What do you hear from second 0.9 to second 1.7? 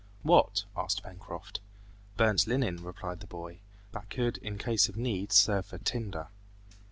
Pencroft.